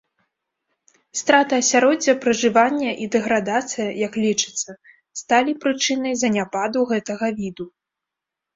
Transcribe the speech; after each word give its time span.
Страта 1.19 1.53
асяроддзя 1.63 2.15
пражывання 2.23 2.91
і 3.03 3.09
дэградацыя, 3.17 3.87
як 4.07 4.13
лічыцца, 4.25 4.69
сталі 5.23 5.51
прычынай 5.67 6.13
заняпаду 6.25 6.79
гэтага 6.97 7.27
віду. 7.41 7.65